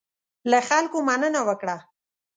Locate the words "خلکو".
0.69-0.97